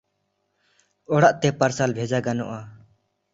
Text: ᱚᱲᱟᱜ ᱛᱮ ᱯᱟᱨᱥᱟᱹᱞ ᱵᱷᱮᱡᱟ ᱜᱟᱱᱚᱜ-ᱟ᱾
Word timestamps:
ᱚᱲᱟᱜ 1.17 1.35
ᱛᱮ 1.41 1.49
ᱯᱟᱨᱥᱟᱹᱞ 1.59 1.93
ᱵᱷᱮᱡᱟ 1.97 2.23
ᱜᱟᱱᱚᱜ-ᱟ᱾ 2.27 2.59